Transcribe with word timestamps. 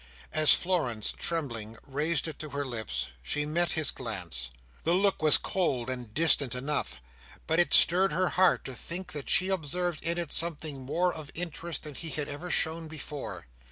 As 0.33 0.55
Florence, 0.55 1.13
trembling, 1.15 1.77
raised 1.85 2.27
it 2.27 2.39
to 2.39 2.49
her 2.49 2.65
lips, 2.65 3.09
she 3.21 3.45
met 3.45 3.73
his 3.73 3.91
glance. 3.91 4.49
The 4.83 4.95
look 4.95 5.21
was 5.21 5.37
cold 5.37 5.91
and 5.91 6.11
distant 6.11 6.55
enough, 6.55 6.99
but 7.45 7.59
it 7.59 7.71
stirred 7.71 8.11
her 8.11 8.29
heart 8.29 8.65
to 8.65 8.73
think 8.73 9.11
that 9.11 9.29
she 9.29 9.49
observed 9.49 10.03
in 10.03 10.17
it 10.17 10.33
something 10.33 10.81
more 10.81 11.13
of 11.13 11.29
interest 11.35 11.83
than 11.83 11.93
he 11.93 12.09
had 12.09 12.27
ever 12.27 12.49
shown 12.49 12.87
before. 12.87 13.45